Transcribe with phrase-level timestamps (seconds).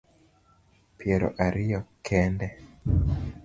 [0.97, 2.47] Piero ariyo kende